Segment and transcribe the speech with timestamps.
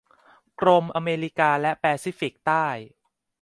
[0.61, 2.67] กรมอเมริกาและแปซิฟิกใต้